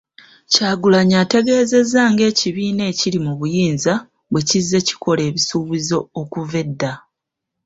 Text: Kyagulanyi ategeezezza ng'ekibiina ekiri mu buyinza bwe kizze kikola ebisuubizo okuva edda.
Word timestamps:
Kyagulanyi 0.51 1.15
ategeezezza 1.23 2.01
ng'ekibiina 2.11 2.83
ekiri 2.91 3.19
mu 3.25 3.33
buyinza 3.39 3.93
bwe 4.31 4.41
kizze 4.49 4.79
kikola 4.87 5.21
ebisuubizo 5.29 5.97
okuva 6.21 6.55
edda. 6.63 6.93